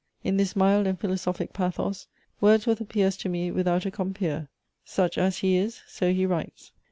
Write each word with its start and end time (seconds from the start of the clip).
In 0.23 0.37
this 0.37 0.55
mild 0.55 0.87
and 0.87 0.99
philosophic 0.99 1.53
pathos, 1.53 2.07
Wordsworth 2.41 2.81
appears 2.81 3.15
to 3.17 3.29
me 3.29 3.51
without 3.51 3.85
a 3.85 3.91
compeer. 3.91 4.47
Such 4.83 5.15
as 5.15 5.37
he 5.37 5.57
is: 5.57 5.83
so 5.85 6.11
he 6.11 6.25
writes. 6.25 6.71